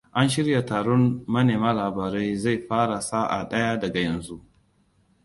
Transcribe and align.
An 0.19 0.27
shirya 0.29 0.61
taron 0.69 1.03
manema 1.27 1.71
labarai 1.77 2.35
zai 2.35 2.57
fara 2.67 3.01
sa'a 3.01 3.49
daya 3.49 3.77
daga 3.79 3.99
yanzu. 4.07 4.37